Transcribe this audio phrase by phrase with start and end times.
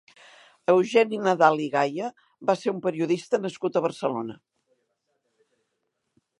[0.71, 2.09] Eugeni Nadal i Gaya
[2.51, 4.41] va ser un periodista nascut a Barcelona.